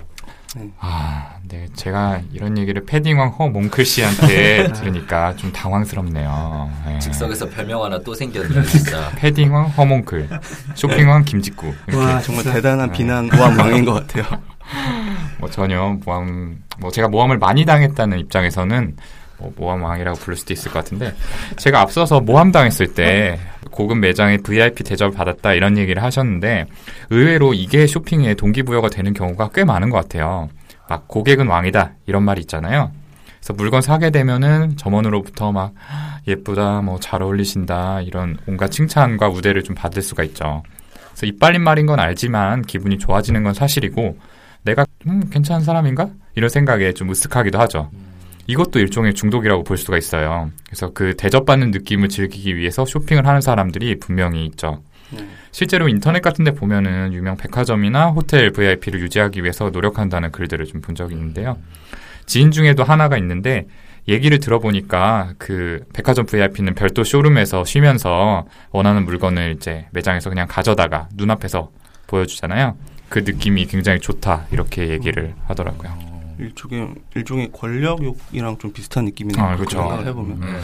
[0.80, 1.66] 아, 네.
[1.74, 6.70] 제가 이런 얘기를 패딩왕 허 몽클 씨한테 들으니까 좀 당황스럽네요.
[6.86, 6.98] 네.
[6.98, 9.10] 즉석에서 별명 하나 또 생겼네요, 진짜.
[9.16, 10.28] 패딩왕 허 몽클,
[10.74, 11.72] 쇼핑왕 김직구.
[11.88, 12.52] 이렇게 와, 정말 진짜.
[12.52, 12.98] 대단한 네.
[12.98, 14.24] 비난 모함왕인 것 같아요.
[15.38, 18.96] 뭐 전혀 모함, 뭐 제가 모함을 많이 당했다는 입장에서는
[19.42, 21.14] 뭐 모함왕이라고 부를 수도 있을 것 같은데
[21.56, 23.38] 제가 앞서서 모함 당했을 때
[23.70, 26.66] 고급 매장에 VIP 대접을 받았다 이런 얘기를 하셨는데
[27.10, 30.48] 의외로 이게 쇼핑에 동기부여가 되는 경우가 꽤 많은 것 같아요.
[30.88, 32.90] 막 고객은 왕이다 이런 말이 있잖아요.
[33.38, 35.72] 그래서 물건 사게 되면은 점원으로부터 막
[36.28, 40.62] 예쁘다, 뭐 잘 어울리신다 이런 온갖 칭찬과 우대를 좀 받을 수가 있죠.
[41.10, 44.16] 그래서 이빨린 말인 건 알지만 기분이 좋아지는 건 사실이고
[44.64, 46.08] 내가 음, 괜찮은 사람인가?
[46.36, 47.90] 이런 생각에 좀 으쓱하기도 하죠.
[48.46, 50.50] 이것도 일종의 중독이라고 볼 수가 있어요.
[50.66, 54.82] 그래서 그 대접받는 느낌을 즐기기 위해서 쇼핑을 하는 사람들이 분명히 있죠.
[55.10, 55.26] 네.
[55.50, 60.94] 실제로 인터넷 같은 데 보면은 유명 백화점이나 호텔 VIP를 유지하기 위해서 노력한다는 글들을 좀 본
[60.94, 61.58] 적이 있는데요.
[62.26, 63.66] 지인 중에도 하나가 있는데
[64.08, 71.70] 얘기를 들어보니까 그 백화점 VIP는 별도 쇼룸에서 쉬면서 원하는 물건을 이제 매장에서 그냥 가져다가 눈앞에서
[72.08, 72.76] 보여주잖아요.
[73.08, 76.11] 그 느낌이 굉장히 좋다 이렇게 얘기를 하더라고요.
[76.38, 79.44] 일종의 일종의 권력욕이랑 좀 비슷한 느낌이네요.
[79.44, 79.78] 아, 그렇죠.
[79.78, 80.60] 생각을 해보면 음.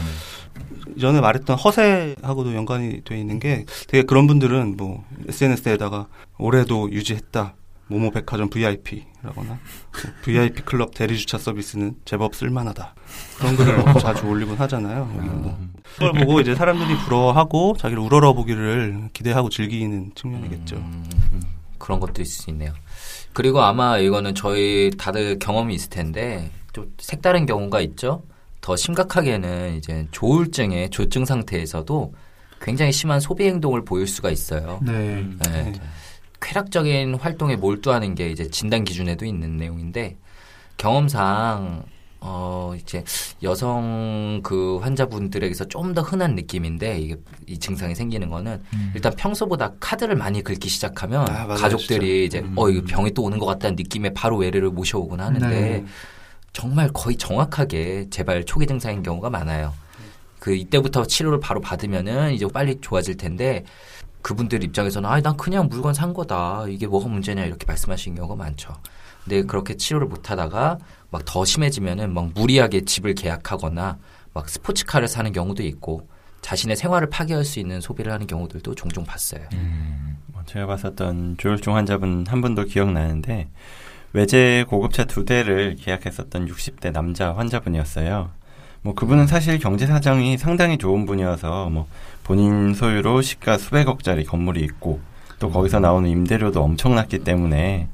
[0.99, 7.55] 전에 말했던 허세하고도 연관이 돼 있는 게 되게 그런 분들은 뭐 SNS에다가 올해도 유지했다.
[7.89, 9.57] 모모 백화점 VIP라거나 뭐
[10.23, 12.93] VIP 클럽 대리 주차 서비스는 제법 쓸만하다.
[13.39, 15.11] 그런 글을 자주 올리곤 하잖아요.
[15.17, 15.57] 여기 뭐.
[15.95, 20.75] 그걸 보고 이제 사람들이 부러워하고 자기를 우러러 보기를 기대하고 즐기는 측면이겠죠.
[20.75, 21.03] 음,
[21.79, 22.73] 그런 것도 있을 수 있네요.
[23.33, 28.23] 그리고 아마 이거는 저희 다들 경험이 있을 텐데 좀 색다른 경우가 있죠.
[28.61, 32.13] 더 심각하게는 이제 조울증의 조증 상태에서도
[32.61, 34.79] 굉장히 심한 소비 행동을 보일 수가 있어요.
[34.83, 34.91] 네.
[34.91, 35.39] 음.
[35.45, 35.63] 네.
[35.63, 35.81] 네.
[36.41, 40.17] 쾌락적인 활동에 몰두하는 게 이제 진단 기준에도 있는 내용인데
[40.77, 41.83] 경험상
[42.21, 43.03] 어 이제
[43.43, 47.15] 여성 그 환자분들에게서 좀 더 흔한 느낌인데 이게
[47.47, 48.91] 이 증상이 생기는 거는 음.
[48.93, 52.53] 일단 평소보다 카드를 많이 긁기 시작하면 아, 맞아요, 가족들이 이제 음.
[52.55, 55.85] 어 이거 병이 또 오는 것 같다는 느낌에 바로 외래를 모셔오곤 하는데 네.
[56.53, 59.73] 정말 거의 정확하게 재발 초기 증상인 경우가 많아요.
[60.39, 63.63] 그 이때부터 치료를 바로 받으면은 이제 빨리 좋아질 텐데
[64.21, 68.73] 그분들 입장에서는 아난 그냥 물건 산 거다 이게 뭐가 문제냐 이렇게 말씀하시는 경우가 많죠.
[69.23, 70.77] 근데 그렇게 치료를 못 하다가
[71.11, 73.97] 막 더 심해지면은 막 무리하게 집을 계약하거나
[74.33, 76.07] 막 스포츠카를 사는 경우도 있고
[76.41, 79.41] 자신의 생활을 파괴할 수 있는 소비를 하는 경우들도 종종 봤어요.
[79.53, 80.17] 음.
[80.27, 83.49] 뭐 제가 봤었던 조혈중 환자분 한 분도 기억나는데
[84.13, 88.29] 외제 고급차 두 대를 계약했었던 60대 남자 환자분이었어요.
[88.81, 91.87] 뭐 그분은 사실 경제 사정이 상당히 좋은 분이어서 뭐
[92.23, 95.01] 본인 소유로 시가 수백억짜리 건물이 있고
[95.39, 97.87] 또 거기서 나오는 임대료도 엄청났기 때문에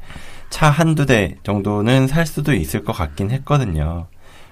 [0.49, 4.07] 차 한두 대 정도는 살 수도 있을 것 같긴 했거든요.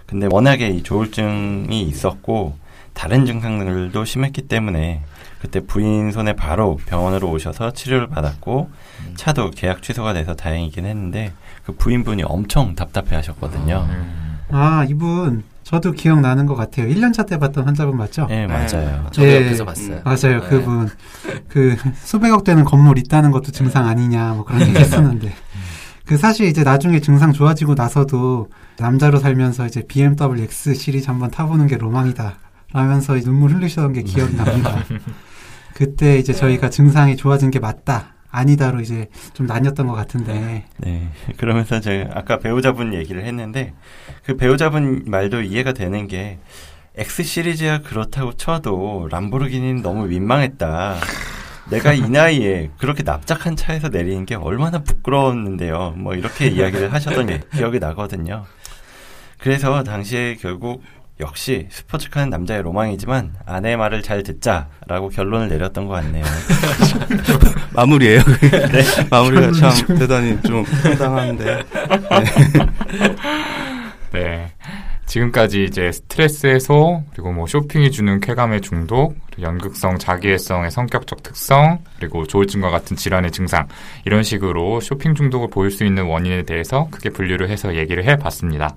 [0.06, 2.58] 근데 워낙에 이 조울증이 있었고
[2.94, 5.02] 다른 증상들도 심했기 때문에
[5.42, 8.70] 그때 부인 손에 바로 병원으로 오셔서 치료를 받았고
[9.16, 11.34] 차도 계약 취소가 돼서 다행이긴 했는데
[11.66, 13.88] 그 부인분이 엄청 답답해 하셨거든요.
[13.90, 14.40] 음.
[14.52, 16.88] 아, 이분 저도 기억나는 것 같아요.
[16.88, 18.28] 1년차 때 봤던 환자분 맞죠?
[18.28, 19.08] 네, 맞아요.
[19.12, 19.38] 저도 예.
[19.38, 20.02] 옆에서 봤어요.
[20.04, 20.42] 맞아요.
[20.42, 20.50] 네.
[20.50, 20.90] 그분
[21.48, 25.34] 그 수백억 되는 건물 있다는 것도 증상 아니냐 뭐 그런 얘기 했었는데
[26.06, 31.68] 그 사실 이제 나중에 증상 좋아지고 나서도 남자로 살면서 이제 BMW X 시리즈 한번 타보는
[31.68, 32.40] 게 로망이다
[32.74, 34.84] 라면서 눈물 흘리셨던 게 기억이 납니다.
[35.74, 41.10] 그때 이제 저희가 증상이 좋아진 게 맞다 아니다로 이제 좀 나뉘었던 것 같은데 네.
[41.38, 43.74] 그러면서 제가 아까 배우자분 얘기를 했는데
[44.26, 46.40] 그 배우자분 말도 이해가 되는 게
[46.96, 50.98] X 시리즈야 그렇다고 쳐도 람보르기니는 너무 민망했다.
[51.70, 55.94] 내가 이 나이에 그렇게 납작한 차에서 내리는 게 얼마나 부끄러웠는데요.
[55.98, 58.46] 뭐 이렇게 이야기를 하셨던 게 기억이 나거든요.
[59.40, 60.84] 그래서 당시에 결국
[61.20, 66.24] 역시 스포츠카는 남자의 로망이지만 아내의 말을 잘 듣자라고 결론을 내렸던 것 같네요.
[67.74, 68.22] 마무리예요.
[69.12, 71.46] 마무리가 참 대단히 좀 황당한데.
[71.46, 71.64] 네.
[75.14, 82.26] 지금까지 이제 스트레스 해소, 그리고 뭐 쇼핑이 주는 쾌감의 중독, 연극성 자기애성의 성격적 특성, 그리고
[82.26, 83.68] 조울증과 같은 질환의 증상,
[84.06, 88.76] 이런 식으로 쇼핑 중독을 보일 수 있는 원인에 대해서 크게 분류를 해서 얘기를 해 봤습니다.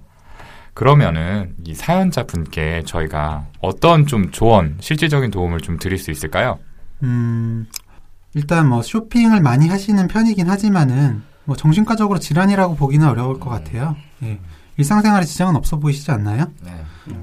[0.75, 6.59] 그러면은 이 사연자 분께 저희가 어떤 좀 조언, 실질적인 도움을 좀 드릴 수 있을까요?
[7.03, 7.67] 음
[8.35, 13.97] 일단 뭐 쇼핑을 많이 하시는 편이긴 하지만은 뭐 정신과적으로 질환이라고 보기는 어려울 것 같아요.
[14.23, 14.39] 예.
[14.77, 16.47] 일상생활에 지장은 없어 보이시지 않나요?
[16.63, 16.73] 네.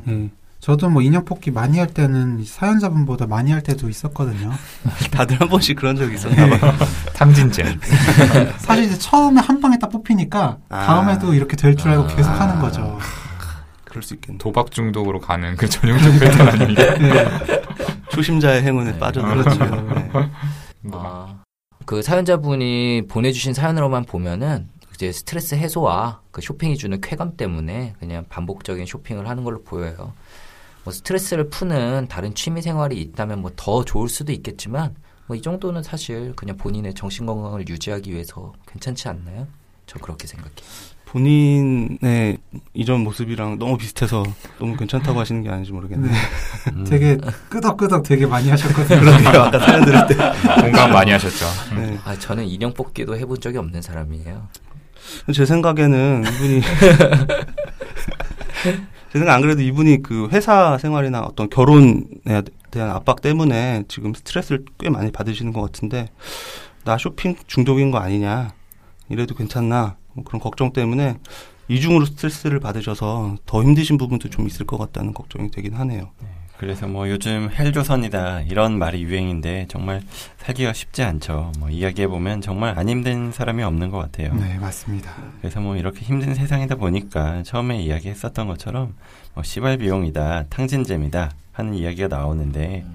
[0.07, 0.29] 예.
[0.59, 4.49] 저도 뭐 인형 뽑기 많이 할 때는 사연자분보다 많이 할 때도 있었거든요.
[5.11, 6.73] 다들 한 번씩 그런 적이 있었나 봐요.
[7.13, 7.79] 탐진제.
[8.59, 10.85] 사실 이제 처음에 한 방에 딱 뽑히니까 아.
[10.85, 12.07] 다음에도 이렇게 될 줄 알고 아.
[12.07, 12.97] 계속 하는 거죠.
[13.83, 14.37] 그럴 수 있겠네.
[14.39, 16.97] 도박 중독으로 가는 그 전형적 패턴 아닙니까?
[16.97, 17.25] 네.
[18.09, 18.99] 초심자의 행운에 네.
[18.99, 19.57] 빠져들었죠.
[19.59, 19.93] 그렇죠.
[19.93, 20.91] 네.
[20.93, 21.35] 아,
[21.85, 28.85] 그 사연자분이 보내주신 사연으로만 보면은 이제 스트레스 해소와 그 쇼핑이 주는 쾌감 때문에 그냥 반복적인
[28.85, 30.13] 쇼핑을 하는 걸로 보여요.
[30.83, 34.95] 뭐 스트레스를 푸는 다른 취미 생활이 있다면 뭐 더 좋을 수도 있겠지만
[35.27, 39.47] 뭐 이 정도는 사실 그냥 본인의 정신 건강을 유지하기 위해서 괜찮지 않나요?
[39.87, 40.53] 저 그렇게 생각해요.
[41.05, 42.37] 본인의
[42.73, 44.23] 이전 모습이랑 너무 비슷해서
[44.59, 46.11] 너무 괜찮다고 하시는 게 아닌지 모르겠네요.
[46.11, 46.17] 네.
[46.73, 46.83] 음.
[46.89, 47.17] 되게
[47.49, 48.99] 끄덕끄덕 되게 많이 하셨거든요.
[48.99, 49.41] 그러게요.
[49.43, 50.15] 아까 사연 들을 때.
[50.61, 51.45] 공감 많이 하셨죠.
[51.75, 51.97] 네.
[52.03, 54.47] 아 저는 인형 뽑기도 해본 적이 없는 사람이에요.
[55.33, 56.61] 제 생각에는 이분이
[59.11, 64.65] 제 생각 안 그래도 이분이 그 회사 생활이나 어떤 결혼에 대한 압박 때문에 지금 스트레스를
[64.79, 66.09] 꽤 많이 받으시는 것 같은데
[66.83, 68.53] 나 쇼핑 중독인 거 아니냐
[69.09, 71.19] 이래도 괜찮나 뭐 그런 걱정 때문에
[71.67, 76.11] 이중으로 스트레스를 받으셔서 더 힘드신 부분도 좀 있을 것 같다는 걱정이 되긴 하네요.
[76.63, 80.01] 그래서 뭐 요즘 헬조선이다 이런 말이 유행인데 정말
[80.37, 81.51] 살기가 쉽지 않죠.
[81.59, 84.33] 뭐 이야기해 보면 정말 안 힘든 사람이 없는 것 같아요.
[84.33, 85.11] 네, 맞습니다.
[85.41, 88.95] 그래서 뭐 이렇게 힘든 세상이다 보니까 처음에 이야기했었던 것처럼
[89.33, 92.85] 뭐 시발 비용이다, 탕진잼이다 하는 이야기가 나오는데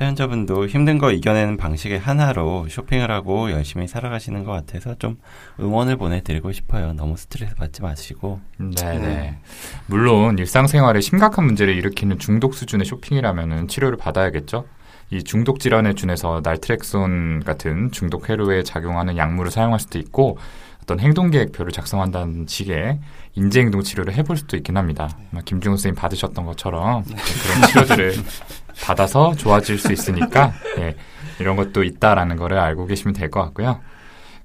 [0.00, 5.18] 사연자분도 힘든 거 이겨내는 방식의 하나로 쇼핑을 하고 열심히 살아가시는 것 같아서 좀
[5.60, 6.94] 응원을 보내드리고 싶어요.
[6.94, 8.40] 너무 스트레스 받지 마시고.
[8.56, 8.98] 네네.
[8.98, 9.38] 네.
[9.84, 14.64] 물론 일상생활에 심각한 문제를 일으키는 중독 수준의 쇼핑이라면은 치료를 받아야겠죠.
[15.10, 20.38] 이 중독 질환에 준해서 날트렉손 같은 중독 해로에 작용하는 약물을 사용할 수도 있고
[20.82, 23.00] 어떤 행동 계획표를 작성한다는 식의
[23.34, 25.10] 인지행동 치료를 해볼 수도 있긴 합니다.
[25.30, 28.14] 아마 김중호 선생님 받으셨던 것처럼 그런 치료들을
[28.82, 30.96] 받아서 좋아질 수 있으니까 예,
[31.38, 33.80] 이런 것도 있다라는 거를 알고 계시면 될 것 같고요.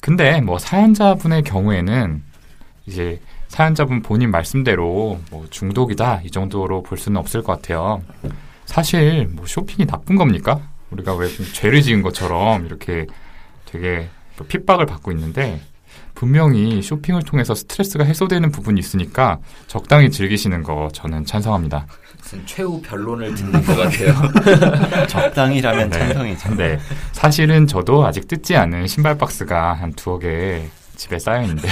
[0.02, 2.24] 근데 뭐 사연자분의 경우에는
[2.86, 8.02] 이제 사연자분 본인 말씀대로 뭐 중독이다 이 정도로 볼 수는 없을 것 같아요.
[8.65, 10.60] 사실 뭐 쇼핑이 나쁜 겁니까?
[10.91, 13.06] 우리가 왜 죄를 지은 것처럼 이렇게
[13.65, 14.10] 되게
[14.48, 15.60] 핍박을 받고 있는데
[16.13, 21.88] 분명히 쇼핑을 통해서 스트레스가 해소되는 부분이 있으니까 적당히 즐기시는 거 저는 찬성합니다.
[22.26, 25.06] 무슨 최후 변론을 듣는 것 같아요.
[25.08, 26.00] 적당히라면 네.
[26.00, 26.56] 찬성이죠.
[26.56, 26.80] 네.
[27.12, 30.64] 사실은 저도 아직 뜯지 않은 신발 박스가 한 두어 개
[30.96, 31.72] 집에 쌓여 있는데요.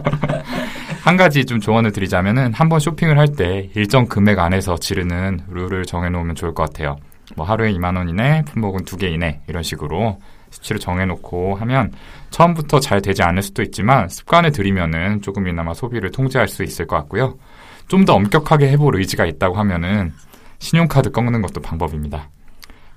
[1.04, 5.84] 한 가지 좀 조언을 드리자면은 한 번 쇼핑을 할 때 일정 금액 안에서 지르는 룰을
[5.84, 6.96] 정해놓으면 좋을 것 같아요.
[7.36, 10.18] 뭐 하루에 2만 원 이내, 품목은 두 개 이내 이런 식으로
[10.50, 11.92] 수치를 정해놓고 하면
[12.30, 17.34] 처음부터 잘 되지 않을 수도 있지만 습관을 들이면은 조금이나마 소비를 통제할 수 있을 것 같고요.
[17.88, 20.12] 좀 더 엄격하게 해볼 의지가 있다고 하면은
[20.60, 22.28] 신용카드 꺾는 것도 방법입니다.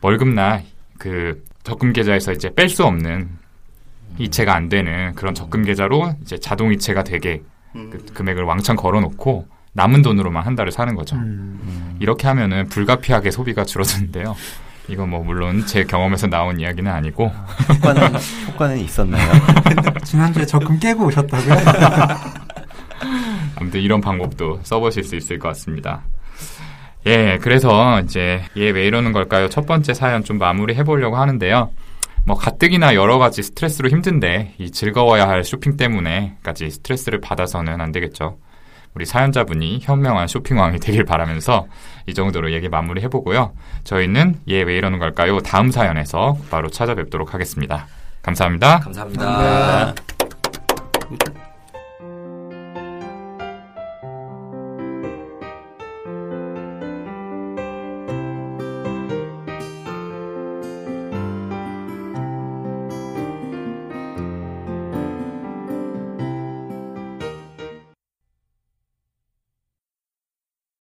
[0.01, 0.63] 월급날
[0.97, 3.29] 그 적금 계좌에서 이제 뺄 수 없는
[4.17, 7.41] 이체가 안 되는 그런 적금 계좌로 이제 자동 이체가 되게
[7.73, 11.15] 그 금액을 왕창 걸어놓고 남은 돈으로만 한 달을 사는 거죠.
[11.15, 14.35] 음, 이렇게 하면은 불가피하게 소비가 줄어드는데요.
[14.89, 17.31] 이건 뭐 물론 제 경험에서 나온 이야기는 아니고
[17.69, 18.13] 효과는
[18.47, 19.31] 효과는 있었나요?
[20.03, 21.55] 지난주에 적금 깨고 오셨다고요?
[23.61, 26.01] 아무튼 이런 방법도 써보실 수 있을 것 같습니다.
[27.05, 29.49] 예, 그래서 이제 얘 왜 이러는 걸까요?
[29.49, 31.69] 첫 번째 사연 좀 마무리 해보려고 하는데요.
[32.25, 38.37] 뭐 가뜩이나 여러 가지 스트레스로 힘든데 이 즐거워야 할 쇼핑 때문에까지 스트레스를 받아서는 안 되겠죠.
[38.93, 41.67] 우리 사연자분이 현명한 쇼핑왕이 되길 바라면서
[42.07, 43.53] 이 정도로 얘기 마무리 해보고요.
[43.83, 45.39] 저희는 얘 왜 이러는 걸까요?
[45.39, 47.87] 다음 사연에서 바로 찾아뵙도록 하겠습니다.
[48.21, 48.79] 감사합니다.
[48.79, 49.95] 감사합니다.